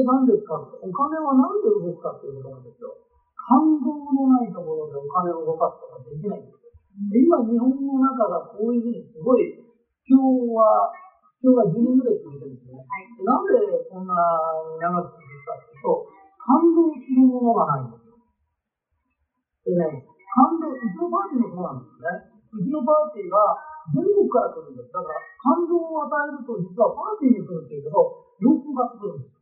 [0.00, 2.96] って何ですかお金は何で動くかっていうことなんですよ。
[3.36, 6.72] 感動のないところでお金を動かすことができないんですよ。
[7.12, 9.60] で今、日本の中がこういうふうにすごい、
[10.08, 10.88] 今日は、
[11.40, 12.80] 今日は12ぐらい続いてるんですね。
[12.80, 13.52] はい、なんで
[13.92, 14.16] こんな
[14.72, 16.08] に長く続くかっていうと、
[16.40, 18.16] 感動するものがないんですよ。
[19.68, 22.40] でね、感動、うちのパーティーもそうなんですね。
[22.48, 23.56] うちのパーティーは
[23.92, 24.92] 全国から来るんです。
[24.92, 27.96] だから、感動を与えると、実はパーティーに来るっていうけど、
[28.38, 29.39] 洋服が作るんです。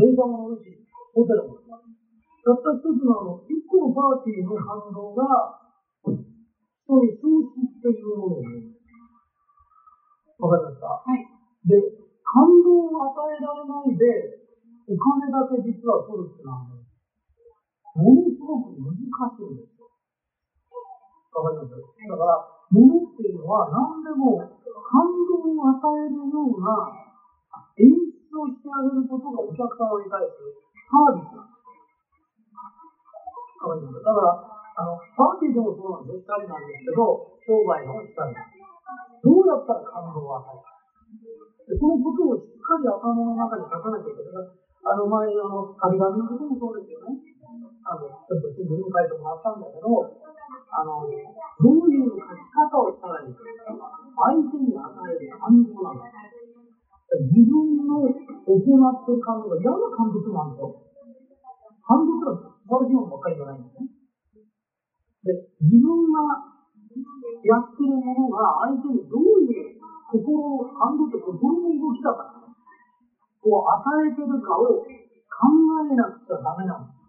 [0.00, 0.72] 電車も乗るし、
[1.12, 1.60] ホテルも。
[1.60, 5.60] たった一つのあの、一個のパーティーの感動が、
[6.00, 8.48] 人に消失っていうものを。
[10.40, 10.88] わかりますか？
[10.88, 11.20] はい。
[11.68, 11.76] で、
[12.24, 14.40] 感動を与えられないで、
[14.88, 16.80] お金だけ実は取るってのはね、
[17.92, 19.84] ものすごく難しいんですよ。
[21.36, 21.76] わかります？
[21.76, 22.40] だから、
[22.72, 26.88] 物っていうのは何でも感動を与えるような
[27.76, 30.54] 演出をしてあげることがお客様に対する
[30.86, 31.50] サービスなん
[33.80, 34.00] です。
[34.00, 36.24] だから、あの、パーティーでもそうなんです。
[36.24, 37.02] 光なんですけど、
[37.44, 38.62] 商売の光なんです。
[39.20, 40.80] どうやったら感動を与えるか。
[41.76, 44.48] そのことをしっかり頭の中に書かなきゃいけない。
[44.80, 47.12] あの前の、あの、紙紙のこともそうですよね。
[47.84, 53.44] あの、ちょっと新聞に書いてもらったんだけど、あの、どういう書き方をしたらいいか。
[54.16, 56.19] 相手に与える感動なんだ。
[57.18, 60.70] 自分の行ってる感動が嫌な感動もあるんですよ。
[61.82, 63.90] 感動とは素晴らしいものばっかりじゃないんですね。
[65.26, 65.34] で、
[65.66, 66.22] 自分が
[67.42, 69.74] やってるものが相手にどういう
[70.14, 72.46] 心の、感動って心の動きだから、
[73.42, 75.50] こう与えてるかを考
[75.82, 76.99] えなくちゃダメなんです。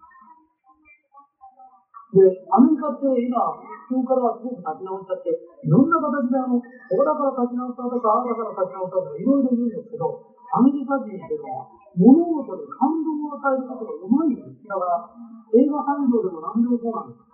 [2.12, 2.20] で、
[2.52, 3.40] アメリカって今、
[3.88, 10.12] 今日からすごく立ち直っちゃって、いろんな形であの、ここだから立ち直ったとか、ああだから立ち直ったとか、いろいろ言うんですけど、
[10.52, 14.60] アメリカ人っていうのは、物事に感動を与えることがうまいんです。
[14.68, 15.08] だから、
[15.56, 17.32] 映画産業でも何でもそうなんです。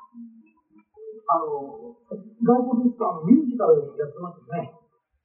[1.26, 1.98] あの、
[2.46, 4.70] 外国の人はミュージカルやってますよね。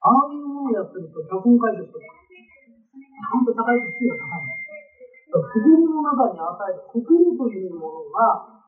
[0.00, 4.62] ああいうものをやってると、脚本書いてると、ちゃんと高い知識が高い。
[5.32, 8.61] 心の中に与える心というものが、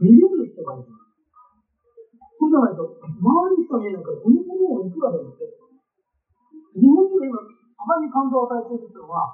[0.00, 0.90] 見れる人がいる。
[2.36, 5.48] そうじゃないと、周りしか見えないから、このものをいくらでもって。
[6.76, 9.24] 日本人が今、たまに感動を与えているっていうのは、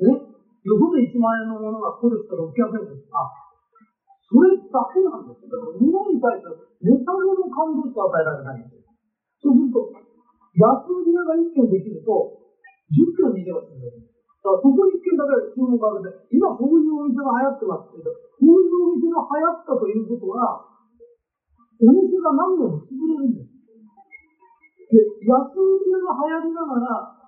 [0.00, 0.34] え
[0.64, 3.20] よほど1万円のものがこれと600円ですか
[4.24, 5.52] それだけなんですよ。
[5.52, 8.88] だから物に対する値下げの感動しか与えられないんですよ。
[9.44, 9.92] そうすると、
[10.56, 12.32] 安売り屋が1件できると、
[12.88, 14.13] 10件見てますんで。
[14.44, 20.68] だからそこに一件だけ注目を浴びて、今こういうお店が流行ってますけど、こういうお店が流行ったということは、
[21.80, 23.48] お店が何年も潰れるんです。
[24.92, 27.24] で、安売りが流行りながら、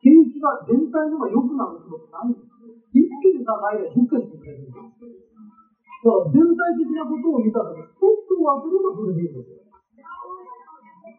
[0.00, 2.48] 景気が全体のが良くなるってことないんです。
[2.96, 5.12] 一軒高いで10軒潰れるんです。
[6.00, 9.65] だから全体的なことを見たとき、スポットを当てればそれでいいんですよ。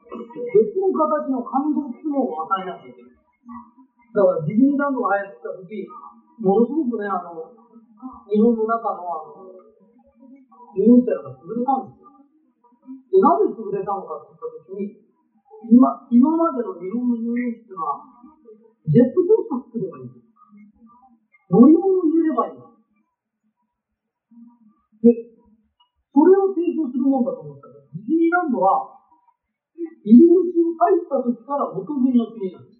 [0.07, 3.18] 別の形の感動機能を与えなきゃいけない。
[4.16, 5.84] だからディズニーランドが流行ってた時、
[6.40, 7.51] ものすごくね、あの、
[8.29, 9.51] 日本の中のあの、
[10.78, 12.07] 遊園地が潰れたんですよ。
[12.07, 14.95] で、なぜ潰れたのかって言った時に、
[15.73, 18.00] 今、今までの日本の遊園地っていうのは、
[18.88, 20.28] ジェットコースター作ればいいんです。
[21.50, 22.78] 乗り物を入れればいいんです。
[25.03, 25.13] で、
[26.13, 28.96] それを提供するもんだと思ったけど、ディズニーランドは、
[29.77, 32.77] 入り口に入った時から元国の国なんです。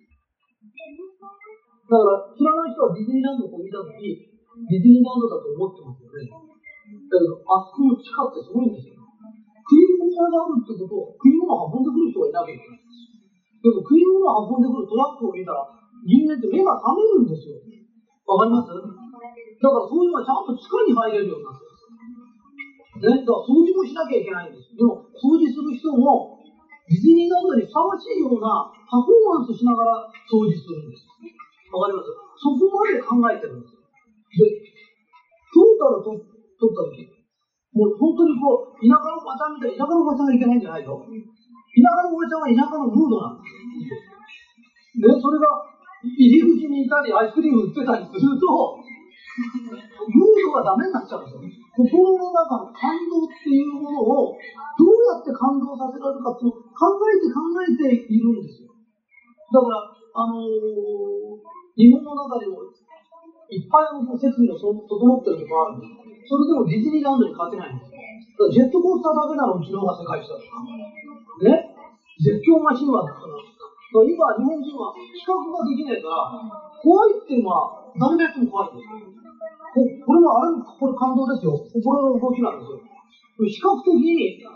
[1.88, 6.28] だから、知らない人はディズニーランドを見たとき、ディズニーランドだと思ってますよね。
[6.28, 8.98] だけど、あそこの地下ってすごいんですよ。
[9.68, 12.80] 食い物屋があるってことは、食い物を運んでくる人がいなきゃいけない。
[12.80, 15.68] でも、食い物を運んでくるトラックを見たら、
[16.08, 17.60] 人間って目が覚めるんですよ。
[18.28, 18.68] わかります？
[18.68, 21.74] だからそういうのがちゃんと地下に入れるようになってるん
[23.02, 23.18] です。
[23.18, 24.76] ね、だから掃除もしなきゃいけないんです。
[24.78, 26.37] でも、掃除する人も、
[26.88, 31.04] ディズニーランドにふさわしいようなパフォーマンスしながら掃除するんです。
[31.68, 32.16] わかります？
[32.40, 33.76] そこまで考えてるんです。
[33.76, 33.84] で、
[35.52, 37.12] トータルと取った時、
[37.76, 40.96] もう本当にこう、田舎のおばちゃんみたい田舎のおばちゃんがいけないんじゃないよ。
[41.04, 45.04] 田舎のおばちゃんは田舎のムードなんです。
[45.04, 45.68] で、それが
[46.08, 51.52] 入り口にいたり、アイスクリーム売ってたりすると、ムードがダメになっちゃうんですよね。
[51.78, 58.74] 心の中の感動っていうものを、どうやって感動させられるかっていうの考えて考えているんですよ。
[58.74, 61.38] だから、あのー、
[61.78, 62.66] 日本の中でも、
[63.48, 66.28] いっぱいの設備が整ってるとこあるんです。
[66.28, 68.02] それでもディズニーランドに勝てないんですよ。
[68.52, 70.66] ジェットコースターだけならうちの方が世界一だとか、
[71.48, 71.64] ね、
[72.20, 76.28] 絶叫マシンは今、日本人は比較ができないから、
[76.84, 79.27] 怖いっていうのは誰がやっても怖いんですよ。
[79.78, 81.54] これもあれ、これ感動ですよ。
[81.54, 81.62] こ
[81.94, 82.82] れの動きなんですよ。
[83.46, 83.94] 比較的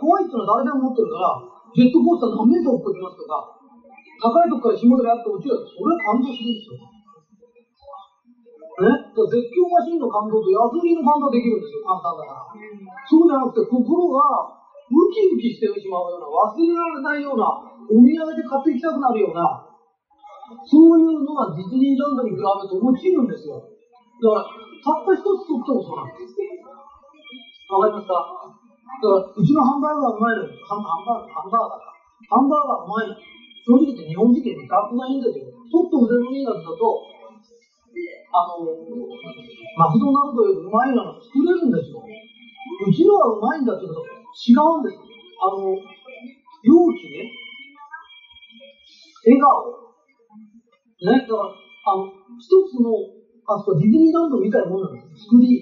[0.02, 1.38] 怖いっていうのは誰でも持ってるから、
[1.78, 3.46] ジェットコースター何メートル落っこちますとか、
[4.22, 6.82] 高いとこから下でやって落ちるそれは感動するんですよ。
[8.82, 12.58] ね、絶叫マシンの感動と安売りの感動できるんですよ、簡単だから。
[13.06, 14.50] そうじゃなくて、心が
[14.90, 17.46] ウキウキしてしまうような、忘れられないような、
[17.94, 19.46] お土産で買ってきたくなるような、
[20.66, 23.62] そういうのがディズニーランドに比べて落ちるんですよ。
[24.22, 26.38] だから、たった一つとってもそうなんです。
[27.74, 28.14] わかりますか？
[28.14, 31.90] だから、うちのハンバーガーうまいのハンバーガー、ハンバーガーか。
[32.30, 33.18] ハンバーガーうまいの。
[33.62, 35.50] 正直言って日本人って味覚がいいんですよ。
[35.50, 37.02] ちょっと腕のいいやつだと、
[38.34, 38.62] あの、
[39.78, 42.02] マクドナルドよりうまいのが作れるんですよ。
[42.02, 44.98] うちのはうまいんだけど、違うんです。
[45.42, 47.26] あの、容器ね、
[49.26, 49.72] 笑顔、
[51.06, 52.92] ね、だから、あの、一つの、
[53.52, 55.28] あそこディズニーランドみたいなもんなんです。
[55.28, 55.60] 作り。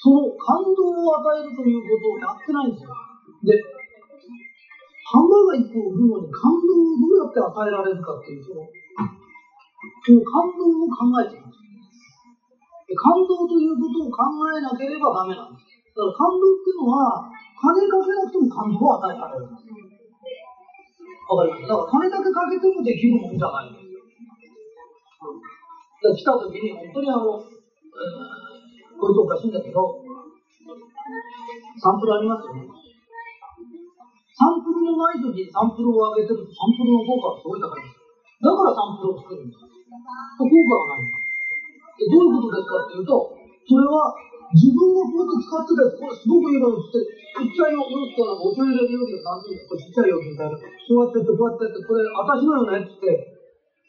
[0.00, 2.94] その感動を与えるということをやってないんですよ。
[3.44, 3.52] で、
[5.12, 11.60] ハンバーガー一個売るのに感動をどうやって与えられるかっていう、その、その感動を考えてるんです。
[12.96, 15.68] 感動ということを考えなければダメなんです。
[15.92, 17.20] だから感動っていうのは、
[17.60, 19.68] 金かけなくても感動を与えられるんです。
[21.28, 21.68] わかります？
[21.68, 24.00] だから金だけかけてもできるもんじゃないんですよ。
[26.00, 30.00] 来た時に、本当にあの、えー、これとおかしいんだけど、
[31.76, 32.64] サンプルありますよね。
[34.32, 38.00] サンプルのない時にサンプルを上げてると、サンプルの効果がすごい高いんです。
[38.40, 39.60] だからサンプルを作るんです。
[39.60, 40.48] 効果
[40.88, 41.20] がないんで
[42.08, 43.36] どういうことですかっていうと、
[43.68, 44.16] それは
[44.56, 50.56] 自分がこうやって使ってたやつ、これすごくいいのって、ちっちゃい容器からお茶入れる容器が何ていうこれちっちゃい容器みたいな。
[50.56, 53.36] そうやってやってこうやってやって、これ私のよねってって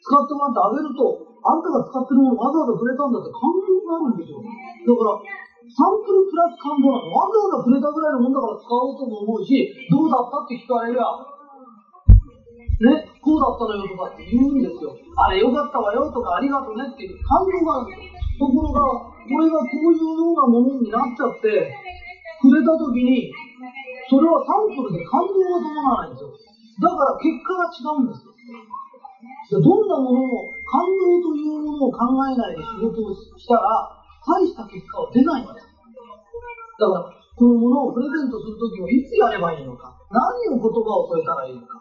[0.04, 4.38] 使ってもらってあげると、あんたが使ってるものわざわざくれたんだって感動があるんですよ。
[4.38, 5.18] だから、
[5.66, 7.10] サンプルプラス感動なの。
[7.10, 11.06] わざわざくれたぐらいのもんだから使おうとも思うし、どうだったって聞かれりゃ、
[12.82, 14.90] ね、こうだったのよとかって言うんですよ。
[15.18, 18.46] あれよかったわよとかありがとねっていう感動があるんですよ。
[18.46, 18.80] ところが、
[19.22, 21.74] これがこういうようなものになっちゃって、
[22.42, 23.30] くれた時に、
[24.10, 26.34] それはサンプルで感動が伴わないんですよ。
[26.82, 28.34] だから結果が違うんですよ。
[29.50, 33.90] どんなものも感動というものを考えないで仕事をしたら、
[34.22, 35.66] 大した結果は出ないんです。
[36.78, 41.80] だから、このものをプレゼントするときはいつやればいいのか、何を言葉を添えたらいいのか、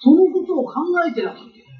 [0.00, 1.78] そのことを考えてなきゃいけない。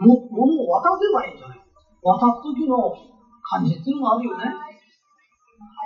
[0.00, 1.58] も、ものを渡せばいいんじゃない
[2.02, 2.94] 渡す時の
[3.42, 4.44] 感じっていうのがあるよね。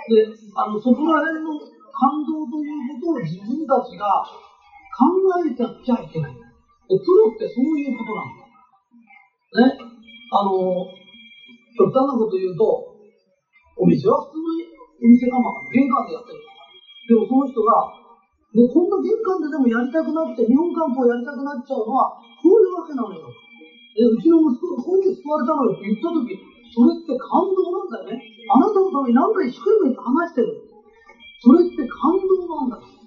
[0.09, 4.21] で、あの、そこら辺の感動ということを自分たちが
[4.93, 5.09] 考
[5.45, 6.52] えてちゃいけない。
[6.89, 8.43] で、プロってそういうことなんだ。
[9.67, 9.77] ね。
[10.33, 10.83] あの、
[11.77, 12.93] 極端なこと言うと、
[13.77, 16.43] お店は普通のお店構が玄関でやってる。
[17.09, 17.89] でもその人が、
[18.53, 23.25] で、こんな玄関ででもやりたくなって、日本漢方やりたくなっちゃうのは、こういうわけなのよ。
[23.97, 26.37] で、うちの息子が本日救われたのよって言ったとき、
[26.73, 28.21] それって感動なんだよね。
[28.49, 30.57] あなたのために何回一生懸命話してる。
[31.41, 32.77] それって感動なんだ。
[32.77, 33.02] だ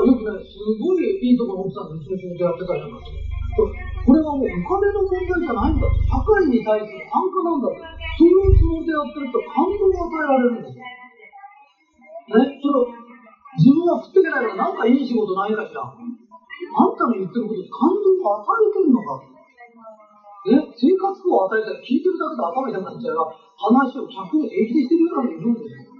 [0.00, 3.20] よくね、すごいいいところの奥さんとうちの仕事やってたりなんかする。
[3.52, 5.84] これはもうお金の問題じゃないんだ。
[6.08, 7.68] 社会に対する参加なんだ。
[7.68, 10.84] そういうつもりでやってると感動が与えられるんですよ。
[12.40, 12.88] ね、それ
[13.60, 15.84] 自分は食っていけないからなんかいい仕事ないかしら。
[15.84, 19.20] あんたの言ってること感動を与えてるのか。
[20.42, 25.92] ね、生活苦を与えたら聞いてるだけで頭痛くなっちゃうが、話を客に平気でしてるようなのいるんですよ。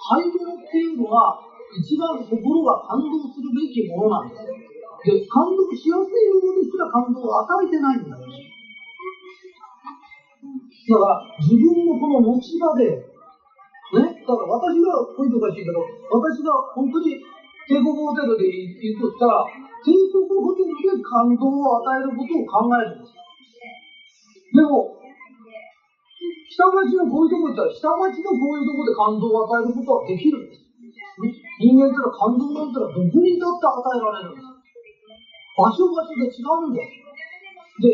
[0.00, 1.36] 買い物っていうのは、
[1.70, 2.34] 一番心
[2.66, 4.54] が感動するべきものなんですよ。
[5.06, 8.26] で、感動しやすいものですら感動を与えてないんだよ。
[10.90, 15.78] だから、自分のこの持ち場で、ね、だから私が、こういうとおかしいけど、
[16.10, 17.16] 私が本当に
[17.70, 19.46] 帝国ホテルで行くとしたら、
[19.86, 23.14] 帝国ホテルで感動を与えることを考えるんです。
[23.14, 24.90] でも、
[26.50, 30.59] 下町のこういうとこ行ったら、下町のこういうとこで感動を与えることはできるんです。
[31.58, 34.46] 人間ってのは感動なんてのはどこにだって与えられるんです。
[35.58, 37.02] 場所場所で違うんです。
[37.82, 37.86] で、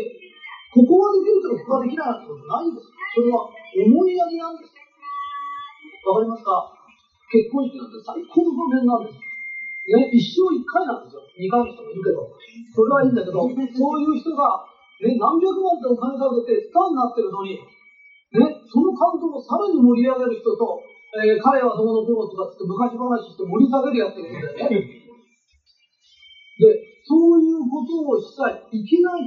[0.71, 2.87] ここができるけどここができないってことないんです。
[2.87, 4.71] それは思いやりなんです。
[6.07, 6.71] わかりますか？
[7.27, 9.19] 結婚式なんて最高の場面なんです。
[9.19, 11.23] ね、一生一回なんですよ。
[11.35, 12.27] 二回の人もいるけど。
[12.75, 14.67] それはいいんだけど、そういう人が
[14.99, 17.63] ね、何百万ってお金かけてスターになってるのに、ね、
[18.67, 20.83] その感動をさらに盛り上げる人と、
[21.17, 25.07] えー、彼はどうのこうのとかって昔話して盛り下げるやつがいるんだよね。
[26.61, 29.25] で、そういうことをしちゃいけない。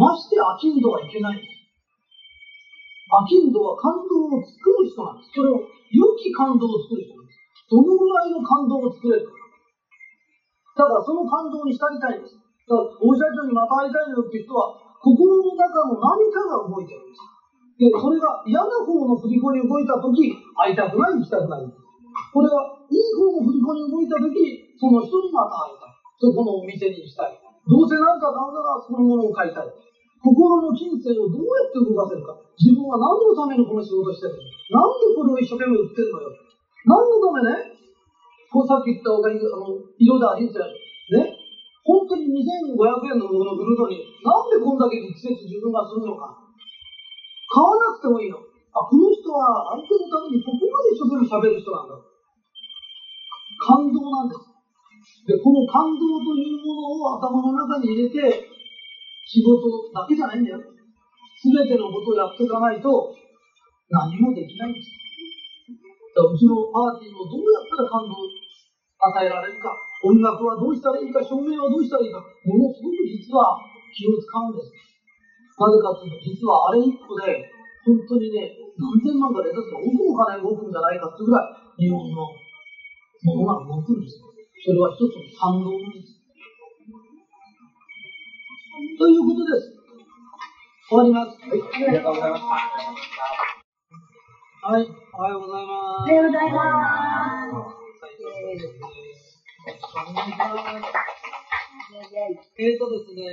[0.00, 1.36] まして飽きんどはいけない。
[1.36, 5.32] 飽きんどは感動を作る人なんです。
[5.36, 7.68] それを良き感動を作る人なんです。
[7.68, 9.36] どのぐらいの感動を作れるか。
[10.80, 12.32] ただその感動に浸りたいんです。
[12.32, 12.40] だ
[12.72, 14.72] から、お医者長にまた会いたいのよっていう人は、
[15.04, 17.39] 心の中の何かが動いてるんです。
[17.80, 21.64] で、それが嫌な方の振り子に動いたとき、会いたくない、行きたくない。
[21.64, 24.36] これがいい方の振り子に動いたとき、
[24.76, 25.96] その人にまた会いたい。
[26.20, 27.32] そこのお店に行きたい。
[27.40, 29.72] どうせなんか買うならそのものを買いたい。
[30.20, 32.36] 心の金銭をどうやって動かせるか。
[32.60, 34.76] 自分は何のためにこの仕事してるの？
[34.76, 36.28] なんでこれを一生懸命売ってるのよ？
[36.84, 37.80] 何のためね？
[38.52, 40.68] こうさっき言ったおかげあの、色でありんすよ。
[40.68, 41.24] ね？
[41.80, 46.36] 本当に2500円のものを売るのに、なんでこんだけ力説自分がするのか。
[48.00, 48.40] くてもいいの？
[48.40, 52.00] あ、この人は相手のためにここまで一生懸命喋る人なんだ。
[53.60, 54.48] 感動なんです。
[55.28, 58.40] で、この感動というものを頭の中に入れて、
[59.28, 60.64] 仕事だけじゃないんだよ。
[61.36, 62.88] すべてのことをやっていかないと、
[63.92, 64.88] 何もできないんです。
[66.16, 73.60] うちのパーティーもどうやったら感動を与えられるか、音楽はどうしたらいいか、照明はどうしたらいいか、ものすごく実は
[73.92, 74.72] 気を使うんです。
[75.60, 77.44] なぜかというと、実はあれ一個で、
[77.84, 82.28] 本当にね、何千万かで、だって億の金動くんじゃないかってぐらい、日本の
[83.24, 84.20] ものが動くんです。
[84.64, 86.20] それは一つの賛同です。
[88.98, 89.72] ということです。
[90.88, 91.38] 終わります。
[91.40, 92.48] はい、ありがとうございました。
[94.60, 96.10] はい、おはようございます。
[96.10, 96.60] おはようございま
[97.48, 97.80] す。
[102.58, 103.24] えっとですね、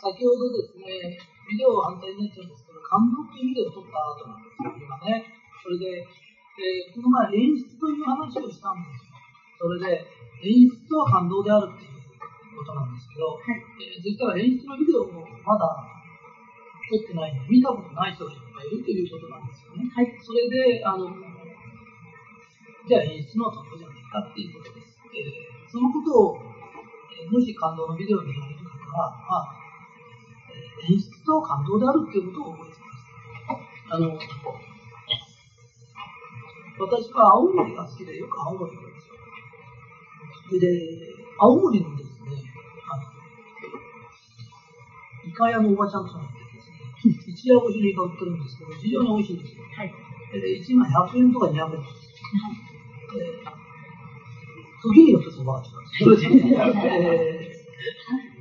[0.00, 1.18] 先ほどですね、
[1.50, 5.26] ビデオ反対になっちゃうんですけど、感動っていうビデオを撮った後なんですよ、今ね。
[5.58, 9.18] それで、えー、この前演出という話をしたんですよ。
[9.58, 10.06] それで、
[10.46, 12.00] 演出は感動であるっていう
[12.54, 15.74] ことなんですけど、はい、えー、実は演出のビデオもまだ
[16.86, 19.90] 撮ってないので、見たことない人がいっぱいいるということなんですよね。
[19.90, 21.10] はい、それで、あの、
[22.86, 24.98] じゃあ演出の感動じゃないかっていうことです。
[25.10, 26.38] えー、そのことを、
[27.10, 29.59] えもし感動のビデオに見られる方は、まあ、
[30.88, 33.58] 演出と感動であるっていうことを覚えてください。
[33.90, 34.18] あの、
[36.80, 40.60] 私は青森が好きでよく青森に行くんですよ。
[40.60, 40.66] で、
[41.38, 42.52] 青森のですね、
[42.90, 43.02] あの、
[45.28, 49.62] イカ屋のおばちゃんとかってですね、一夜干しのイカ売ってるんですけど、非常に美味しいんですよ。
[49.76, 49.92] はい。
[50.32, 52.10] で、1枚100円とか200円です。
[54.82, 55.68] 時によってそばが違
[56.04, 56.16] う
[56.88, 57.60] えー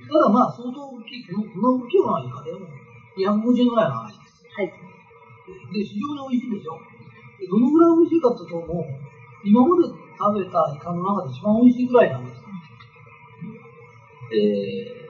[0.10, 2.70] ただまあ、相当大きい、この大きいのはイカでも
[3.18, 4.46] 250ぐらいの味です。
[4.46, 4.70] はい。
[4.70, 6.78] で、非常に美味しいでしょ。
[7.42, 8.86] でどのぐらい美味しいかっていうと、もう、
[9.42, 12.38] 今まで食べたイカの中で一番美味しいぐらいなんです。
[14.30, 15.10] え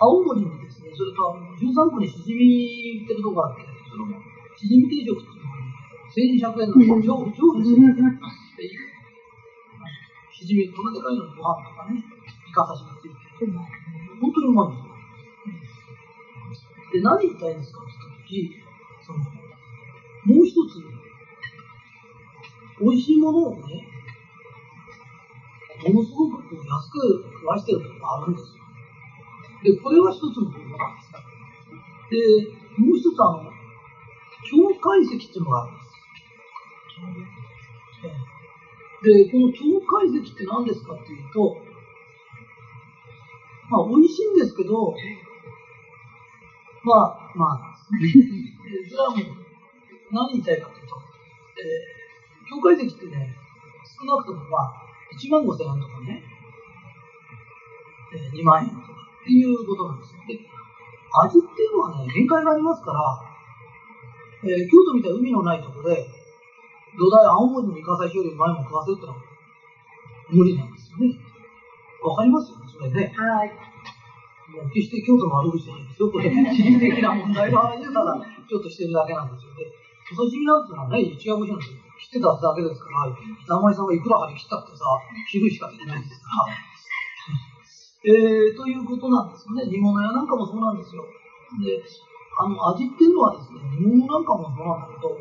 [0.00, 4.08] 青森にですね、それと13区にしじみ売ってるとこがあって、その
[4.56, 5.28] しじみ定食っ
[6.16, 7.84] ていうのが、1200円の超、超ですよ。
[10.32, 13.20] しじみ、こんなでかいのにご飯とかね、イカ刺しがついて。
[14.20, 14.89] 本当にうまいんですよ。
[16.92, 17.92] で、何言いたいんですかって
[18.30, 20.82] 言った時、その、もう一つ、
[22.80, 23.86] 美味しいものをね、
[25.88, 29.74] ものすごくこう安く食わしてるとこがあるんですよ。
[29.74, 31.12] で、これは一つの方法なんです。
[32.10, 33.50] で、もう一つあの、
[34.44, 35.90] 超解析っていうのがあるんです。
[39.02, 41.56] で、この超解析って何ですかっていうと、
[43.70, 44.94] まあ、美味しいんですけど、
[46.84, 49.40] まあ、まあ、それはもう、
[50.12, 50.96] 何言いたいかというと、
[51.60, 53.36] えー、境界石ってね、
[53.84, 54.82] 少なくともまあ、
[55.12, 56.22] 1万5千円とかね、
[58.14, 60.14] えー、2万円とかっていうことなんです。
[60.26, 63.22] で、味っていうのはね、限界がありますから、
[64.42, 66.08] えー、京都みたいな海のないところで、
[66.98, 69.18] 土台青森の三笠市より前も食わせるってのは
[70.30, 71.14] 無理なんですよね。
[72.02, 73.12] わかりますよね、それね。
[73.14, 73.69] はい。
[74.50, 76.10] もう決して京都の悪口じゃないんですよ。
[76.10, 79.70] これ、地理的な問題があるただ、ちょっとしてるだけなんですよね。
[80.10, 81.78] 土佐地味なんていうのはね、一夜干しなんですよ。
[82.00, 84.84] 切ってただけですから、名前さんがいくら張り切ったってさ、
[85.30, 86.70] 昼しかできないんですから。
[88.00, 89.68] えー、ということなんですよね。
[89.68, 91.04] 煮物屋なんかもそうなんですよ。
[91.60, 91.84] で、
[92.40, 95.12] あの、味っていうのはですね、煮物なんかもそうなんだけど、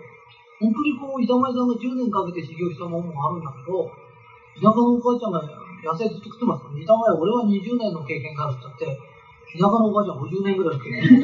[0.64, 3.92] 本当にこう、板前さんが10年かけて修行したものもあるんだけど、
[4.56, 5.44] 田舎のお母ちゃんが
[5.84, 9.00] 野菜ずっと食ってますから、煮たまや俺は20年の経験があるって言って、
[9.54, 11.20] 田舎のおばあちゃん50年ぐらいの経験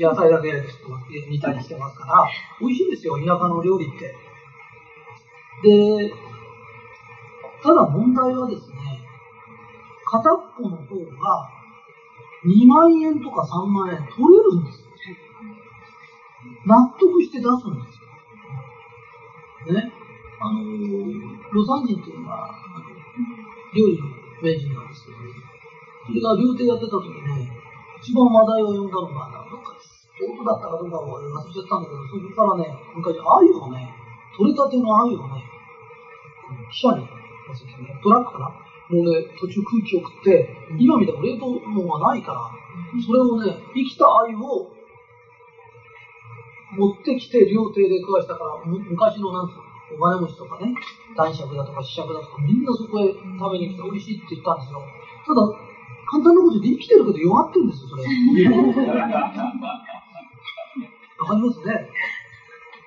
[0.00, 0.62] 野菜だけ
[1.28, 2.24] 煮たりしてますから、
[2.60, 4.14] 美味しいですよ、田舎の料理って。
[5.62, 6.12] で、
[7.62, 8.76] ただ問題はですね、
[10.10, 11.48] 片っぽの方が
[12.44, 14.92] 2万円とか3万円取れるんですよ。
[16.66, 17.98] 納得して出すんです
[19.68, 19.74] よ。
[19.74, 19.92] ね。
[20.40, 22.50] あのー、ロサンジンっていうのは、
[23.74, 24.06] 料理の
[24.42, 25.18] 名人なんですけど、
[26.06, 27.46] それが料亭やってた時ね、
[28.02, 28.90] 一番話題を呼ん。
[28.90, 31.82] だのが、どっかどこだったかどうか忘れちゃったん。
[31.82, 33.94] だけど、そこからね、昔、鮎をね、
[34.36, 35.42] 取れたての鮎をね、
[36.70, 37.06] 記者に、
[38.02, 38.50] トラックかな
[38.90, 42.50] もうね、途中空気を送って、今みたいな冷凍のがないから、
[42.98, 44.68] それをね、生きた鮎を
[46.76, 49.48] 持ってきて料亭で食わしたから、昔のなん。
[49.48, 49.62] つうの、
[49.96, 50.74] お金持ちとかね、
[51.16, 52.64] 男爵だとか子爵だとか、みん。
[52.64, 54.60] なそこへ食べに来て美味しいって言ったん。
[54.60, 54.80] ですよ。
[55.26, 55.71] ただ、
[56.12, 58.04] 簡単なことで生きてるけど弱ってるんですよ、それ。
[58.04, 58.10] わ
[61.24, 61.88] かりますね。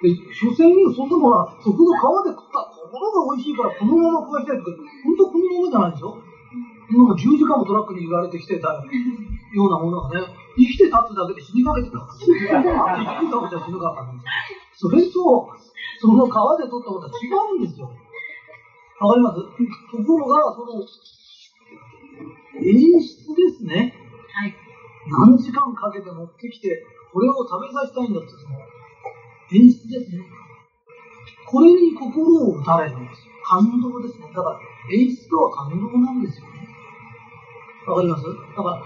[0.06, 4.70] で、所詮そんなものは、そこの川で食ったところが美味しいから、このまま食わしたいって、
[5.02, 6.22] 本当このままじゃないでしょ
[6.86, 8.86] なんか10時間もトラックに揺られてきてたよ
[9.66, 10.22] うなものがね、
[10.54, 11.98] 生きて立つだけで死にかけてた。
[11.98, 12.62] 生きてた
[13.42, 14.22] ことじゃ死ぬかったんで
[14.78, 15.50] すそれと、
[15.98, 17.26] その川で取ったものは違
[17.58, 17.90] うんですよ。
[17.90, 19.42] わかります？
[19.42, 20.86] ところが、その、
[22.62, 23.94] 演出ですね。
[24.32, 24.54] はい。
[25.08, 28.60] 何時間かけて持ってきて、これを食べさせたいんだって、その、
[29.52, 30.24] 演出ですね。
[31.48, 33.34] これに心を打たれるんですよ。
[33.46, 34.28] 感動ですね。
[34.34, 34.60] だから、
[34.92, 36.68] 演出とは感動なんですよね。
[37.88, 38.24] わかります？
[38.26, 38.82] だから、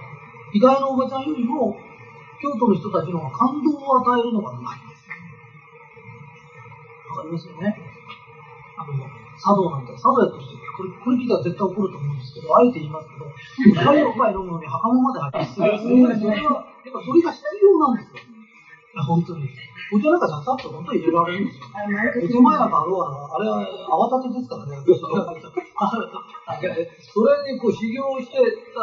[0.54, 1.78] 意外なおばちゃんよりも、
[2.42, 5.08] 京都の人たちの方が感動を与えるのがうまいんです。
[7.10, 7.80] わかりますよね？
[8.78, 8.94] あの、
[9.39, 13.27] 茶道なんて、茶道やってる人これ、これ聞いたら絶対怒ると思うんですけど、あえて言いますけど、
[13.84, 15.75] 最後杯飲むのに袴まで入ってする。
[15.84, 18.39] それは、やっぱそれが必要なんですよ。
[19.03, 19.50] 本当に。
[19.91, 21.65] お茶なんかささっと本当に入れられるんですよ。
[21.67, 24.77] お茶前なんかあろうが、あれは泡立てですからね。
[27.12, 28.38] それにこう修行して、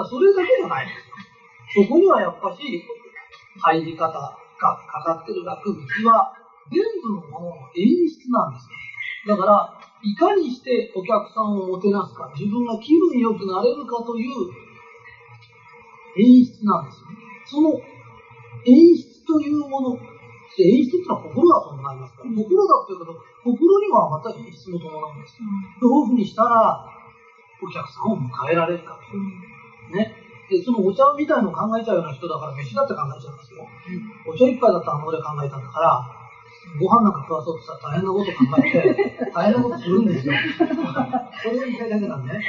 [0.08, 0.88] それだけじゃない。
[1.75, 2.84] そこにはやっぱし、
[3.58, 6.33] 入り方がかかってる楽道は、
[6.70, 8.68] 全部のものの演出なんです
[9.28, 9.37] よ。
[9.37, 14.31] だから、いかにしてお客さんをもてなすか、自分が気分よくなれるかという
[16.14, 17.16] 演出なんですよね。
[17.45, 17.75] その
[18.64, 25.49] 演出というもの、演出っていうのは心だと思いますから、心だっていうけど、心にはまた演出も伴うんですよ。
[25.81, 26.87] どういうふうにしたら、
[27.62, 29.97] お客さんを迎えられるかという。
[29.97, 30.14] ね。
[30.49, 33.66] で、そのお茶みたいのを考えちゃうような人だから、飯だって考えちゃうんですよ。
[34.27, 36.07] お茶一杯だったらあの俺考えたんだから、
[36.79, 40.35] ご飯なんか食わそうとしたら大変なこと考えて、大変なことするんですよ。
[41.42, 42.44] それが言いたいだけなんでね。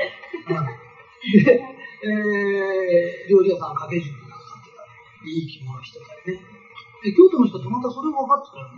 [0.47, 1.61] うん、で、
[2.03, 4.83] えー、料理屋さん掛け軸になってた
[5.23, 6.43] り、いい着物着てたりね。
[7.03, 8.69] で、京都の人ってまたそれを分かってくれる。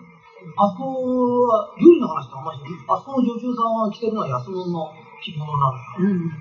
[0.56, 4.92] あそこは、料理の話ってあんまりあそこの女中さんは着てるのは安物の
[5.24, 6.14] 着物なのよ。
[6.14, 6.32] うん、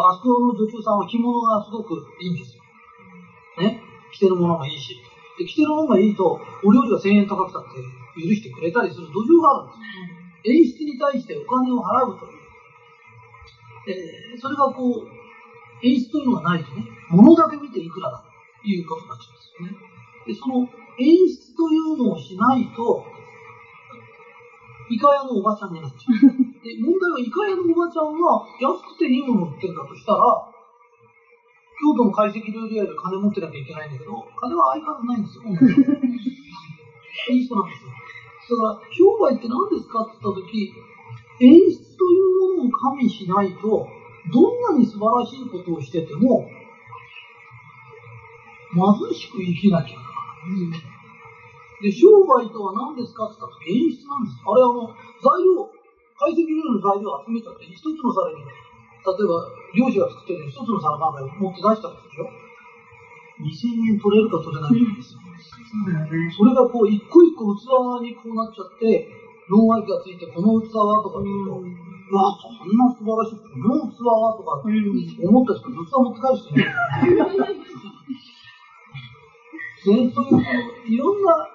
[0.00, 2.62] あそこの女中さんは着物がすごくいいんですよ。
[3.58, 3.82] ね？
[4.12, 4.96] 着てるものがいいし。
[5.38, 7.68] で、着てるものがいいと、お料理が1000円高くたって
[8.16, 9.82] 許してくれたりする土壌があるんです。
[10.44, 12.42] 演出に対してお金を払うという。
[13.88, 15.08] えー、それがこう、
[15.82, 18.22] 演出というのがないとね、物だけ見ていくらだ
[18.62, 19.92] ということになっちゃうんですよね。
[20.26, 23.04] で、その演出というのをしないと、
[24.90, 26.36] イカ屋のおばちゃんになっちゃう。
[26.62, 30.18] で、問題はイカ屋のおばちゃんが安くていいものを売ってるんだとしたら、
[31.80, 35.42] 京都の懐石料理屋で金持ってなきゃいけないんだけど、金は相変わらずないんですよ。
[37.30, 37.90] いい人なんですよ。
[38.52, 40.72] だから、商売って何ですかって言ったとき、
[41.40, 43.88] 演出というものを加味しないと、
[44.30, 46.46] どんなに素晴らしいことをしてても、
[48.72, 50.92] 貧しく生きなきゃならない。
[51.82, 54.38] で、商売とは何ですかって言ったと演出なんです。
[54.46, 55.66] あれはもう、材料、
[56.14, 62.30] 解析料理の材料を集めちゃって、一つの皿に、例えば、漁師が作ってる一つの皿なんか持って出したんですよ。
[63.42, 65.21] 2000円取れるか取れないかですよ。
[66.36, 67.64] それがこう、一個一個器
[68.02, 69.08] にこうなっちゃって、
[69.50, 77.56] 脳外気がついて、この器はとか言うと、うわ、そんな素晴らしい、この器はとか思った人、器持って帰る人いない。
[79.84, 80.12] そういう、
[80.86, 81.48] いろんな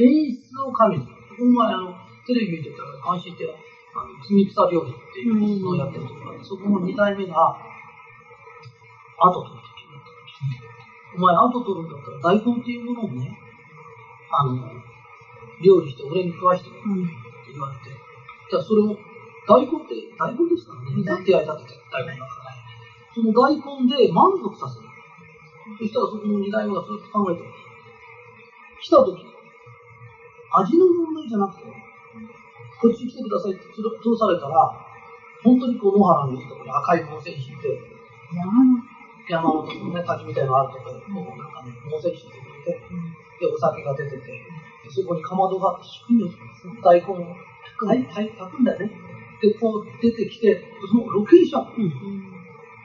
[0.00, 1.12] 演出を加味する。
[1.38, 1.94] この前、あの、
[2.26, 3.46] テレビ見てたら、監視って、
[3.94, 7.56] あの、積み草料理っていうのをやってるところがそこの2代目が、
[9.18, 9.60] 後と
[11.16, 13.38] お前後取るんだったら大根っていうものをね、
[14.30, 14.56] あの、
[15.62, 18.96] 料理して俺に食わしてくれって言われて、じゃあそれを、
[19.48, 22.60] 大根って大根ですからね、水って焼いたって大根だからね。
[23.14, 24.86] その大根で満足させる。
[25.78, 27.42] そしたらそこの二代目がずっと考えて、
[28.80, 29.26] 来た時、
[30.52, 31.64] 味の問題じゃなくて、
[32.80, 34.70] こっち来てくださいって通されたら、
[35.42, 37.80] 本当にこう野原のいいところに赤い温泉引いて、
[38.34, 38.79] 山の。
[39.30, 42.32] 山のところね、滝みたいなのあるところに、なんかね、温泉引い
[42.66, 42.74] て
[43.40, 46.74] で、お酒が出てて、でそこにかまどがあって引くんですよ。
[46.82, 47.50] 大根を。
[47.86, 48.90] はい、はい、炊くんだよね。
[49.40, 51.72] で、こう出てきて、そのロケーション。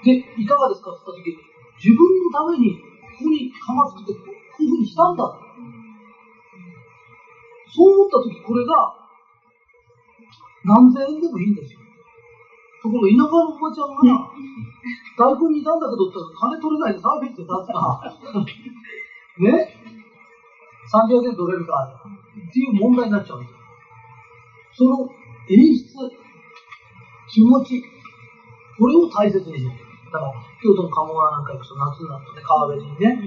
[0.05, 4.19] で、いかがですかって言った時、自分のために、ここに釜作って、こ
[4.59, 5.23] ういうふうにしたんだ。
[7.75, 8.95] そう思った時、これが、
[10.63, 11.79] 何千円でもいいんですよ。
[12.85, 14.29] ところが、田舎のおばちゃんが、
[15.17, 18.45] 大根にいたんだけどって金取れないでサービスで出すから、
[19.41, 19.73] ね
[20.85, 24.93] ?30 円取れるかっていう問題になっちゃうんですよ。
[24.93, 25.09] その
[25.49, 25.97] 演出、
[27.33, 27.81] 気持ち、
[28.77, 29.73] これを大切にしてる。
[30.13, 33.17] だから、京都の鴨川なんか行くと夏になるとね、川辺にね、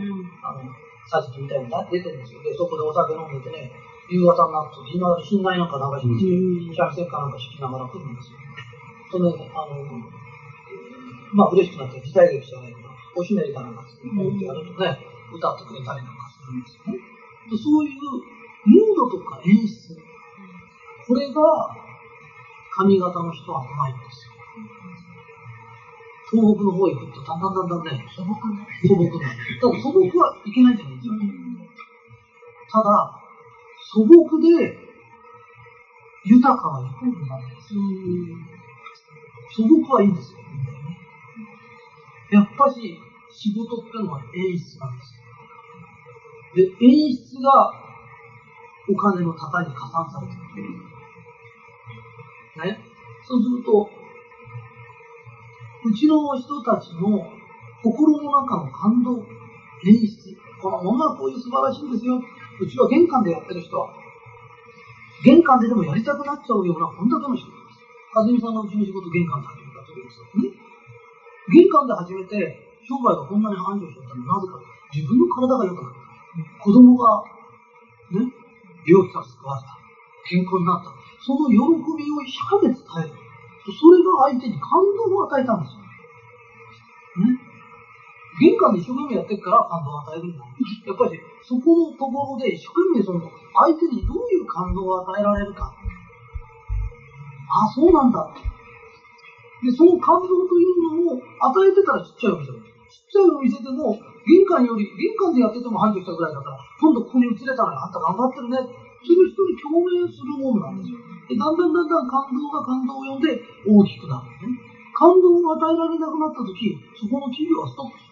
[0.44, 0.62] あの、
[1.08, 2.42] さじきみたいに出てるんですよ。
[2.42, 3.72] で、そこでお酒飲んでてね、
[4.08, 8.47] 夕方になると、今信頼なんか流してかなんか弾きながら来るんですよ。
[9.10, 9.84] その、あの、
[11.32, 14.98] まあ、嬉しくなって時代劇じゃないけど、おひねりかなんかつってやるとね、
[15.32, 16.98] 歌ってくれたりなんかするんですよね。
[17.50, 18.00] でそういう
[18.68, 19.96] ムードとか演出、
[21.06, 21.40] これが
[22.76, 24.32] 髪型の人はうまいんですよ。
[26.30, 28.66] 東北の方行くとだんだんだんだんね、素朴な。
[28.84, 29.28] 素朴な。
[29.60, 31.14] ただ素朴はいけないじゃないですか。
[32.70, 33.20] ただ、
[33.90, 34.76] 素朴で
[36.24, 38.57] 豊かなイコールになるんですよ。
[39.50, 40.38] 素朴はいいんですよ。
[42.30, 42.98] やっぱし
[43.32, 45.14] 仕事ってのは演出なんです。
[46.54, 47.72] で、演出が
[48.88, 50.72] お金の高に加算されてる。
[52.64, 52.80] ね？
[53.26, 53.90] そうすると、
[55.84, 57.30] うちの人たちの
[57.82, 59.24] 心の中の感動、
[59.84, 62.20] 演出、このものはこういう素晴らしいんですよ。
[62.60, 63.92] うちは玄関でやってる人は、
[65.24, 67.57] 玄関ででもやりたくなっちゃうような、こんだけの仕事
[68.26, 68.26] です。
[68.26, 70.50] かずみさんのうちの仕事、玄関で始めた時ですよね。
[71.54, 74.58] 玄関で始めて、商売がこんなに繁盛しちゃったのはなぜか、
[74.90, 76.02] 自分の体が良くなった。
[76.58, 77.22] 子供が、
[78.10, 78.26] ね、
[78.82, 79.78] 病気から救われた。
[80.26, 80.90] 健康になった。
[81.22, 81.54] その喜
[81.94, 83.14] びを一生懸命伝える。
[83.68, 85.84] それが相手に感動を与えたんですよ。
[87.26, 87.38] ね？
[88.40, 90.44] 玄関で一生懸命やってるから感動を与えるんだ。
[90.86, 93.20] やっぱりそこのところで一生懸命その
[93.52, 95.74] 相手にどういう感動を与えられるか。
[97.48, 98.28] あ、そうなんだ。
[99.62, 102.52] で、その感動というのを与えてたらちっちゃいお店。
[102.52, 102.60] ちっ
[103.10, 108.58] ちゃいお店でも、玄関より、玄関でやってても繁盛したぐらいだから、今度ここに移れたらあんた頑張ってるね。
[108.98, 110.98] する人に共鳴するものなんですよ。
[111.28, 114.58] で、だんだんだんだん感動が感動を呼んで大きくなるんですね。
[114.94, 118.08] 感動を与えられなくなったとき、そこの企業はストップする。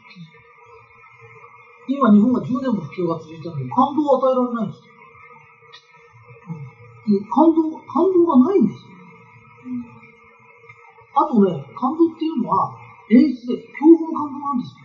[1.87, 4.91] 今日本が10年も不況が続いてるのに感動を与えられないんですよ。
[7.07, 8.96] うん、感動、感動がないんですよ。
[11.17, 12.71] あとね、感動っていうのは
[13.11, 14.85] 演出で恐怖の感動なんですよ。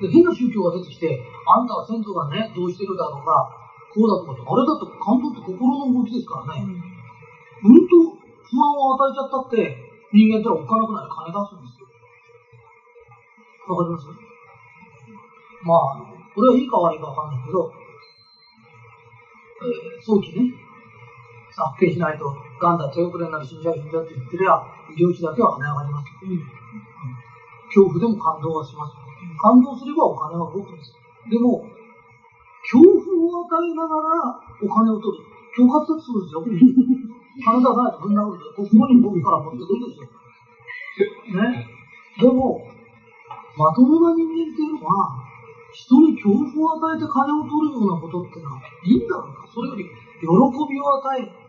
[0.00, 3.54] で変な宗教が出てきて、あんたは先祖がね、どうしてるだとか、
[3.94, 6.64] こうだとかって、あれだって感動って心の動きですからね。
[6.64, 8.16] うんと
[8.50, 9.76] 不安を与えちゃったって、
[10.10, 11.86] 人間っておっかなくなり金出すんですよ。
[13.68, 14.08] わかります？
[15.62, 16.02] まあ、
[16.34, 17.70] これはいいか悪いかわかんないけど、
[19.60, 20.50] えー早期ね、
[21.60, 22.24] 発見しないと、
[22.60, 24.56] がんだ、手遅れになる、死んじゃう、死んじゃうって言ってりゃ、
[24.96, 26.10] 医療費だけは跳ね上がります。
[27.70, 28.96] 恐怖でも感動はします。
[29.40, 30.92] 感動すればお金は動くんです。
[31.30, 31.62] でも、
[32.64, 35.24] 恐怖を与えながらお金を取る。
[35.56, 36.44] 恐喝だってそうですよ。
[37.40, 41.40] 金出さないとぶん殴るここに僕から持ってくるんですよ。
[41.40, 41.66] ね。
[42.20, 42.60] でも、
[43.56, 45.16] まともな人間っていうのは、
[45.72, 49.46] 人に恐怖を与えて金を取るようなことってのはいいんだろうか。
[49.46, 51.39] それより喜びを与える。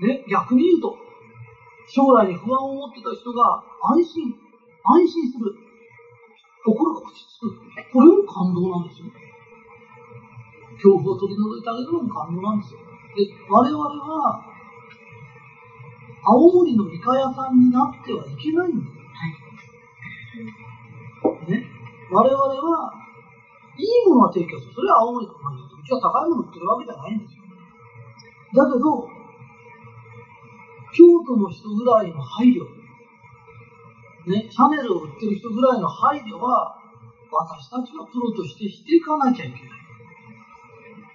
[0.00, 0.24] ね。
[0.28, 0.96] 逆に言うと、
[1.86, 4.34] 将来に不安を持ってた人が安心、
[4.84, 5.54] 安心する。
[6.64, 7.92] 心が落ち着く。
[7.92, 9.06] これも感動なんですよ。
[10.74, 12.80] 恐怖を取り除いてあげるのも感動なんですよ。
[12.80, 14.40] で、我々は、
[16.24, 18.94] 青森のイカ屋さんになってはいけないんです。
[21.50, 21.64] ね。
[22.10, 22.92] 我々は、
[23.76, 24.72] いいものは提供する。
[24.74, 27.42] それは青森のまあうちは高いもの売ってるわけじゃないんですよ。
[28.54, 29.08] だけど、
[30.94, 32.64] 京都の人ぐらいの配慮。
[34.26, 36.78] ね、シャネルを売ってる人ぐらいの配慮は、
[37.30, 39.60] 私たちがプロとしてしていかなきゃいけない。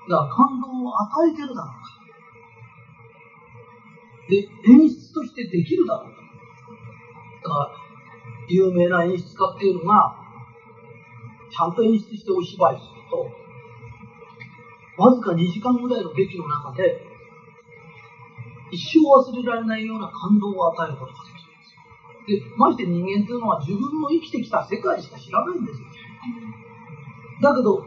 [0.09, 1.89] だから感動を与えてるだろうか。
[4.29, 6.19] で、演出としてできるだろうか。
[7.43, 7.71] だから、
[8.49, 10.15] 有名な演出家っていうのが、
[11.49, 13.31] ちゃんと演出してお芝居すると、
[15.01, 17.08] わずか2時間ぐらいの劇の中で、
[18.71, 22.49] 一生忘れられないような感動を与えることができるんです。
[22.49, 25.87] で、まして人間っていうのは自分の生きてきた世界しか知らないんですよ。
[27.41, 27.85] だけど、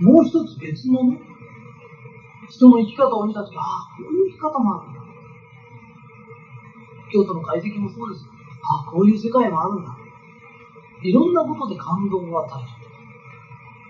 [0.00, 1.20] もう一つ別のね、
[2.50, 5.00] 人の生き方を見たとき、ああ、こういう生き方もあるんだ。
[7.12, 8.26] 京都の解析もそうです。
[8.62, 9.96] ああ、こういう世界もあるんだ。
[11.02, 12.60] いろんなことで感動を与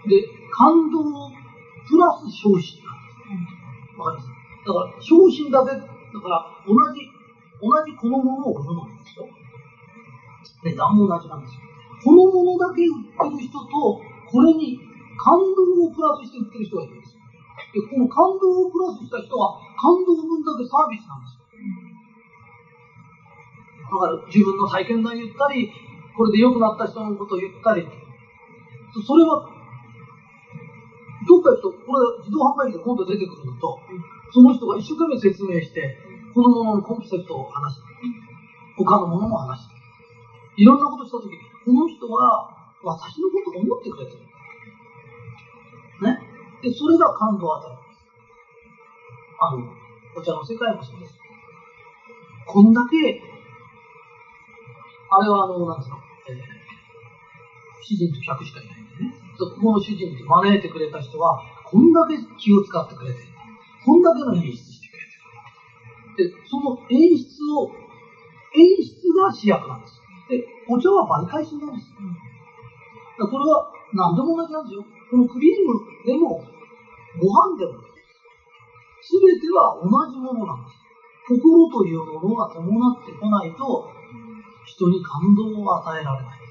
[0.06, 0.22] える。
[0.22, 1.30] で、感動
[1.88, 2.92] プラス昇進な
[3.34, 3.52] んで
[3.92, 3.98] す。
[3.98, 4.41] わかります？
[4.62, 7.10] だから、昇進だけ、だから同じ、
[7.58, 9.26] 同じこのものを売るのですよ。
[10.62, 11.60] 値段も同じなんですよ。
[12.02, 14.78] このものだけ売ってる人と、これに
[15.18, 17.22] 感動をプラスして売ってる人がいるんですよ。
[17.74, 21.42] で、この感動をプラスした人は、感動分だけサービスなんですよ。
[23.92, 25.70] だから自分の体験談言ったり、
[26.16, 29.48] これで良くなった人のことを言ったり、それは、
[31.26, 33.78] どっか行くと、これ自動販売機で今度出てくるのと、
[34.32, 35.98] その人が一生懸命説明して、
[36.34, 37.86] このもののコンセプトを話して、
[38.76, 39.74] 他のものも話して、
[40.56, 42.48] いろんなことしたときに、この人は
[42.82, 44.18] 私のことを思ってくれてる。
[46.02, 46.18] ね。
[46.62, 47.78] で、それが感動を与える。
[49.40, 49.68] あの、
[50.16, 51.18] お茶の世界もそうです。
[52.46, 53.20] こんだけ
[55.10, 56.36] あれはあの、なんですか、えー、
[57.82, 59.14] 主人と客しかいないんでね。
[59.38, 63.31] ここの主人って招いてくれた人は、こんだけ気を使ってくれてる。
[63.84, 66.30] こんだけの演出してくれてる。
[66.30, 67.26] で、その演出
[67.58, 67.70] を、
[68.54, 70.00] 演出が主役なんです。
[70.28, 71.90] で、お茶は媒介しなんです。
[73.18, 74.84] だこれは何でも同じなんですよ。
[75.10, 75.74] このクリーム
[76.06, 76.44] でも、
[77.18, 77.82] ご飯でも、
[79.02, 80.78] すべては同じものなんです。
[81.28, 83.90] 心というものが伴ってこないと、
[84.64, 86.42] 人に感動を与えられない。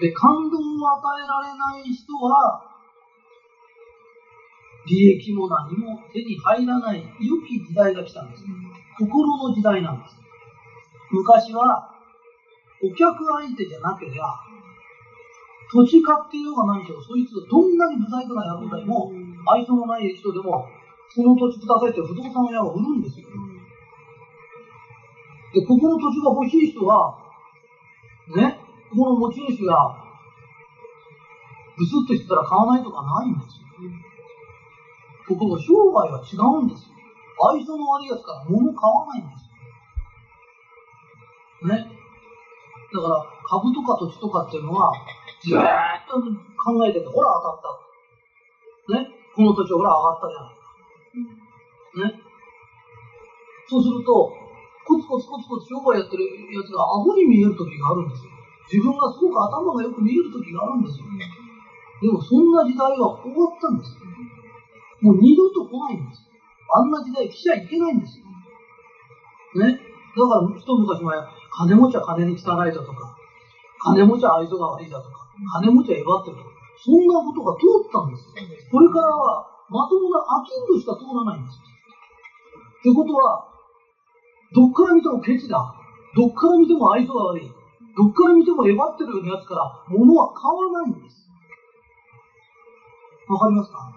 [0.00, 2.65] で、感動を与えられない人は、
[4.86, 8.44] 利益も何も手に入らない良き時代が来たんです。
[8.98, 10.16] 心の時代なんです。
[11.10, 11.90] 昔は、
[12.82, 14.38] お客相手じゃなければ、
[15.70, 19.10] 土地買ってようが何しろ、そいつどんなに不細工な野郎でも、
[19.50, 20.64] 愛想のない人でも、
[21.10, 23.28] その土地くださいって不動産屋を売るんですよ。
[25.54, 27.14] で、ここの土地が欲しい人は、
[28.36, 28.58] ね、
[28.90, 29.94] ここの持ち主が、
[31.76, 33.66] ブスッとしてたら買わないとかないんですよ。
[35.26, 36.94] ここの商売は違うんですよ。
[37.50, 39.50] 愛想の悪いやつから物買わないんです
[41.66, 41.74] よ。
[41.74, 41.82] ね。
[42.94, 44.92] だから、株とか土地とかっていうのは、
[45.42, 45.62] ずーっ
[46.06, 47.74] と考えてて、ほら当たっ
[48.88, 49.02] た。
[49.02, 49.10] ね。
[49.34, 50.54] この土地ほら上がったじゃな
[52.06, 52.12] い。
[52.14, 52.22] ね。
[53.68, 54.30] そうすると、
[54.86, 56.22] コツコツコツコツ商売やってる
[56.54, 58.30] やつがアホに見える時があるんですよ。
[58.70, 61.06] 自分がすごく頭がよく見える時があるんですよ。
[62.00, 64.15] でもそんな時代は終わったんですよ。
[65.02, 66.22] もう二度と来ないんです。
[66.74, 68.24] あんな時代来ちゃいけないんですよ。
[69.62, 69.78] ね？
[70.16, 71.18] だから一昔前、
[71.52, 73.16] 金持ちは金に汚いだとか、
[73.80, 75.28] 金持ちは愛想が悪いだとか、
[75.60, 78.32] 金持ちは威張ってるとか、そんなことが通ったんです。
[78.72, 81.60] これからはまともな商人しか通らないんです。
[81.60, 83.48] ってことは、
[84.54, 85.74] どっから見てもケチだ。
[86.16, 87.50] どっから見ても愛想が悪い。
[87.96, 91.28] どっから見てもえばってるようなやつから物は買わないんです。
[93.28, 93.92] わかりますか？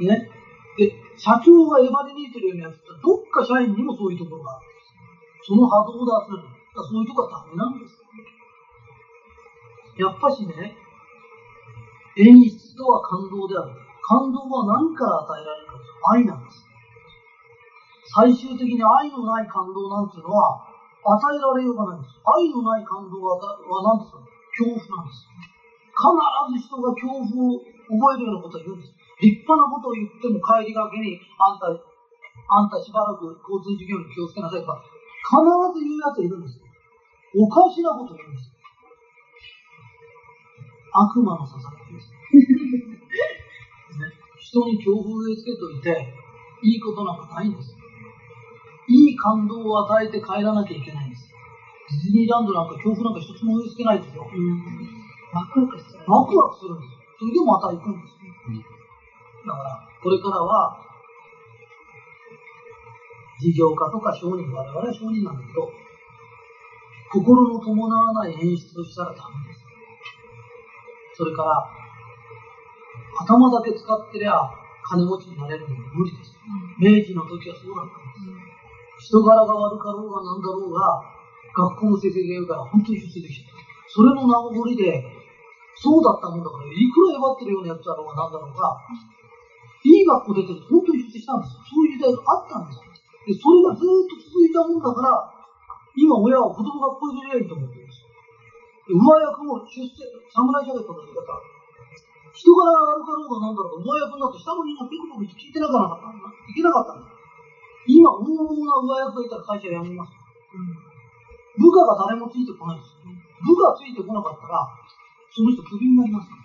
[0.00, 0.30] ね。
[0.76, 4.90] で、社長がえばりにいてるようなやつってどっか社員にもそういうところがあるんです。
[5.46, 6.42] その波動を出せる。
[6.74, 8.02] そういうとこはダメなんです。
[9.96, 10.74] やっぱしね、
[12.18, 13.70] 演出とは感動である。
[14.02, 15.78] 感動は何から与えられるか
[16.10, 16.66] 愛なんです。
[18.10, 20.66] 最終的に愛のない感動なんていうのは
[21.06, 22.18] 与えられようがないんです。
[22.26, 24.18] 愛のない感動は何ですか？
[24.58, 25.30] 恐怖なんです。
[25.94, 28.92] 必ず人が恐怖を覚えるようなことを言うんです。
[29.24, 34.76] 立派なことを言っても帰りがけに、あんた、あんたしばらく交通事業に気をつけなさいとか、
[35.24, 35.40] 必
[35.72, 36.60] ず言うやついるんです。
[37.32, 38.52] おかしなこと言うんです。
[40.92, 42.12] 悪魔のささやきです。
[43.96, 46.12] ね、 人に恐怖を植え付けといて、
[46.62, 47.74] いいことなんかないんです。
[48.86, 51.32] いい感動を与えて帰らなきゃいけないんです。
[51.88, 54.28] ディズニーランドなんか恐怖なんか一つも植え付けないですよ。
[55.32, 56.04] ワクワクする。
[56.06, 56.92] ワクワクするんです。
[57.18, 58.73] それでまた行くんです。
[59.46, 60.76] だから、これからは、
[63.40, 65.68] 事業家とか商人、我々は商人なんだけど、
[67.12, 69.64] 心の伴わない演出をしたらダメです。
[71.14, 71.62] それから、
[73.20, 74.34] 頭だけ使ってりゃ
[74.82, 76.34] 金持ちになれるのも無理です。
[76.78, 78.42] 明治の時はそうだったんで
[78.98, 79.08] す。
[79.12, 81.00] 人柄が悪かろうがなんだろうが、
[81.54, 83.54] 学校の成績が言うから本当に出世できた。
[83.88, 85.04] それの名残で、
[85.76, 88.76] そうだったもんだから、いくら威張ってるようなやつだろうがなんだろうが、
[89.84, 91.60] いい学校出てると本当に出世したんですよ。
[91.60, 92.88] そういう時代があったんですよ。
[93.24, 95.12] で、それがずっと続いたもんだから、
[95.96, 98.04] 今親は子供がこういうりゃいと思ってるんですよ。
[98.96, 99.96] 上役も出世、
[100.28, 101.24] 侍ジャケットの言い方。
[102.34, 106.28] 人柄が悪かろうがなんだろうが、上役になって下のみんなピクピク聞いてなかったんだ。
[106.28, 107.14] いけなかったんだ。
[107.86, 110.12] 今、大物な上役がいたら会社辞めます。
[110.52, 110.72] うん、
[111.60, 113.12] 部下が誰もついてこないんですよ。
[113.44, 114.66] 部下ついてこなかったら、
[115.30, 116.43] その人クビになります。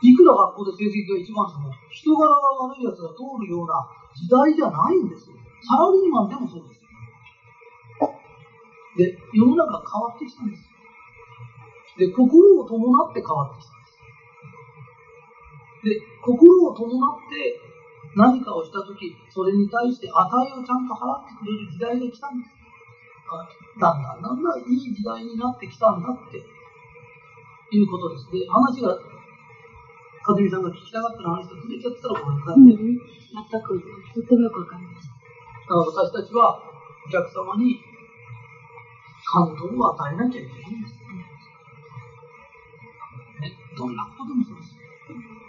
[0.00, 3.84] いくら学校で成績が一番でも、人柄が悪い奴が通るような
[4.16, 5.36] 時代じゃないんですよ。
[5.60, 6.80] サラリーマンでもそうです。
[8.96, 10.64] で、世の中変わってきたんです。
[11.98, 14.00] で、心を伴って変わってきたんです。
[15.84, 17.60] で、心を伴って
[18.16, 22.50] 何かをしたとき、それに対して値をちゃんと払ってくれる時代が来たんです。
[23.78, 26.38] だんだんだんだんいい時代になってきたんだって
[27.76, 28.26] いうことです。
[28.32, 28.98] で、話が、
[30.22, 32.72] かずみさんが聞きたかった話とずれちゃったらごめんなさいね。
[32.72, 33.80] うん、全く、
[34.14, 35.14] とってもよくわかりました。
[35.14, 35.20] だ
[35.66, 37.80] から私たちはお客様に
[39.24, 41.00] 感動を与えなきゃいけないんです。
[43.40, 44.76] ね、どんなことでもそうです。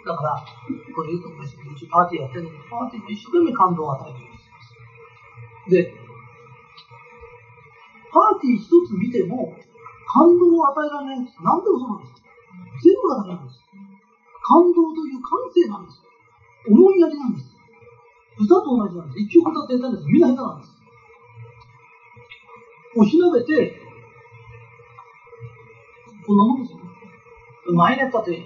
[0.06, 4.50] だから、これ言うとおかうちパーティーやってるのに、パーティーも一生懸命感動を与えてるんです。
[5.70, 5.94] で、
[8.10, 9.54] パーティー一つ見ても、
[10.08, 11.38] 感動を与えられないんです。
[11.42, 12.22] 何でもそうなんです。
[12.82, 13.61] 全部がダメなんです。
[14.42, 16.10] 感動という感性なんですよ。
[16.74, 17.50] 思いやりなんです。
[18.38, 19.20] 歌と同じなんです。
[19.20, 20.06] 一曲歌ってやったんです。
[20.06, 20.72] みんな下手なんです。
[22.96, 23.80] おしなべて、
[26.26, 26.84] こんなもんですよね。
[27.68, 28.42] うまいねったって、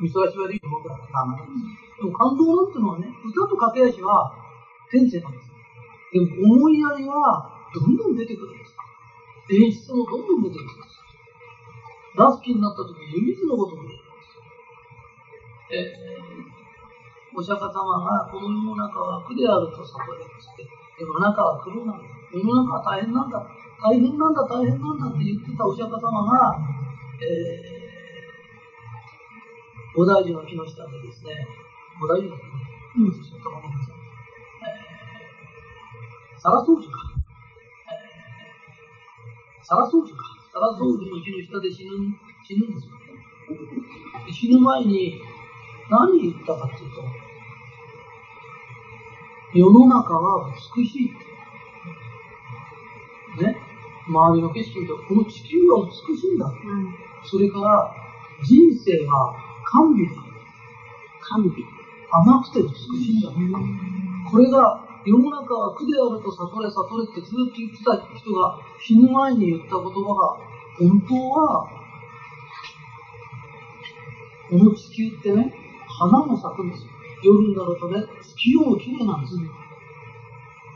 [0.00, 2.02] みそらし悪いと思ったらダメなんです。
[2.02, 4.34] でも感動なんてのはね、歌と駆け足は
[4.90, 5.50] 天性なんです。
[6.12, 8.76] でも思いやりはどんどん出てくるんです。
[9.50, 11.00] 演出もどんどん出てくるんです。
[12.16, 14.03] ラスキーになった時に湯水のことも出てえー、
[17.34, 20.62] お釈迦様がこの世の中は苦であると悟れまして、
[21.00, 22.04] 世の中は苦なんだ。
[22.30, 23.42] 世の中は大変なんだ。
[23.82, 26.56] 大変なんだ、大変なんだって言ってたお釈迦様が、
[27.20, 31.46] えー、菩提樹の木の下でですね、
[32.00, 33.94] 菩提樹の木の下、うん、ちょっとごめんなさい。
[36.32, 36.94] えー、サラソウジか。
[37.90, 40.22] えー、サラソウジか。
[40.54, 42.14] サラソウジの木の下で死ぬ、
[42.46, 42.94] 死ぬんですよ。
[44.32, 45.20] 死ぬ前に
[45.90, 47.02] 何言ったかっていうと、
[49.54, 51.12] 世の中は美しい。
[53.42, 53.56] ね、
[54.08, 56.46] 周りの景色見て、この地球は美しいんだ。
[56.46, 56.94] うん、
[57.24, 57.94] それから、
[58.44, 59.34] 人生は
[59.72, 60.12] 甘美だ。
[61.30, 61.64] 甘美。
[62.10, 62.68] 甘くて美
[63.04, 63.28] しいんだ。
[63.28, 70.36] うん、これが、世の中は苦であると悟れ悟れってずっと言ってた人が死ぬ前に言った言葉が、
[70.78, 71.68] 本当は、
[74.50, 75.63] この地球ってね、
[75.98, 76.90] 花も咲くんですよ。
[77.22, 79.40] 夜になるとね、月夜も綺麗なんですよ。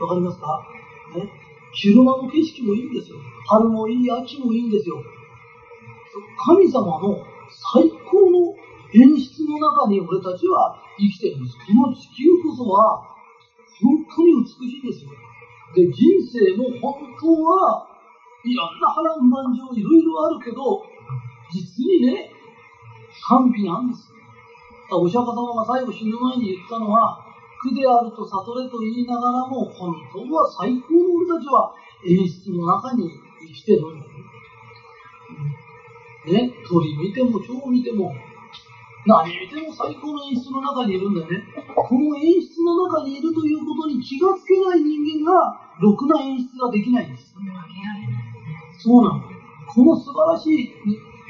[0.01, 0.63] わかりますか？
[1.15, 1.29] ね？
[1.73, 3.17] 昼間の景色もいいんですよ。
[3.47, 5.03] 春もいい、秋もいいんですよ。
[6.45, 7.21] 神様の
[7.73, 8.55] 最高の
[8.93, 11.57] 演出の中に俺たちは生きてるんです。
[11.57, 13.05] この地球こそは
[13.83, 15.11] 本当に美しいんですよ。
[15.75, 17.85] で、人生も本当は
[18.43, 20.83] いろんな波乱万丈いろいろあるけど、
[21.51, 22.31] 実にね、
[23.27, 24.08] 賛美なんです。
[24.97, 27.21] お釈迦様が最後死ぬ前に言ったのは、
[27.61, 31.73] 苦であると悟れと言いながらも、本当は最高の俺たちは
[32.05, 34.13] 演出の中に生きてるんだね。
[36.25, 38.13] ね、鳥見ても蝶見ても、
[39.05, 41.43] 何見ても最高の演出の中にいるんだよね。
[41.75, 47.33] この演出の中にいるということに気がつけない人間が、ろくな演出ができないんです。
[48.79, 49.21] そうなの。
[49.67, 50.73] この素晴らしい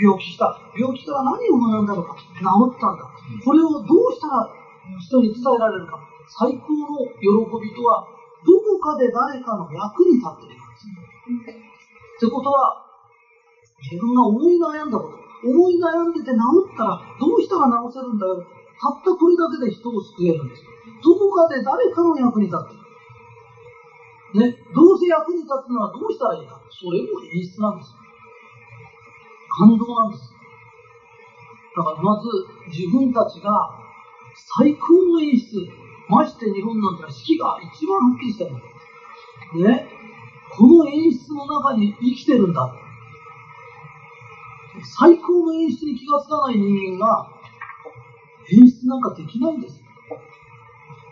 [0.02, 0.60] 病気した。
[0.78, 2.16] 病気から何を学んだのか。
[2.16, 2.24] 治
[2.76, 3.19] ったんだ。
[3.44, 4.50] これをどうしたら
[4.98, 6.00] 人に伝えられるか。
[6.30, 7.30] 最高の喜
[7.62, 8.06] びとは、
[8.46, 11.60] どこかで誰かの役に立っているんです。
[11.66, 12.86] ってことは、
[13.82, 15.16] 自分が思い悩んだこと、
[15.46, 18.44] 思い悩んでて治ったら、どうしたら治せるんだよ。
[18.80, 20.64] たったこれだけで人を救えるんです。
[21.04, 24.50] どこかで誰かの役に立っている。
[24.52, 26.60] ね、どうせ役に立つのはどうしたらいいか。
[26.70, 27.94] それも演出なんです。
[29.50, 30.39] 感動なんです。
[31.80, 32.28] だからまず
[32.68, 33.80] 自分たちが
[34.60, 35.64] 最高の演出、
[36.10, 39.88] まして日本なんて四季が一番はっきりしてるね。
[40.52, 42.70] この演出の中に生きてるんだ。
[44.84, 47.32] 最高の演出に気がつかない人間が、
[48.52, 49.82] 演出なんかできないんです。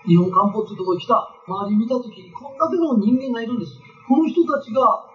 [0.06, 3.80] 日本漢方っていうとこに来た、周り見たときに、こんだけの人間がいるんです。
[4.08, 5.06] この人たちが、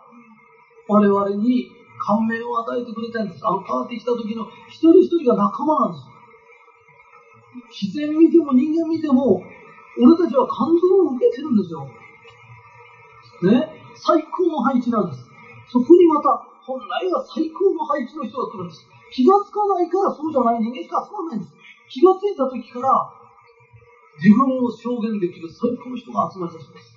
[0.88, 3.46] 我々に感銘を与えてくれたんです。
[3.46, 6.10] あのパーティー来た時の一人一人が仲間なんです。
[7.82, 9.42] 自然見ても人間見ても、
[10.00, 11.86] 俺たちは感動を受けてるんですよ。
[13.44, 13.70] ね？
[13.94, 15.28] 最高の配置なんです。
[15.68, 18.86] そこにまた、本来は最高の配置の人が来るんです。
[19.12, 21.54] 気がつかないからそうじゃない人間しか集まらないんです。
[21.90, 23.12] 気がついた時から、
[24.16, 26.96] 自分を証言できる最高の人が集まりだします。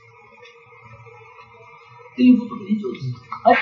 [2.13, 3.11] っていうことで以上です。
[3.43, 3.55] はい。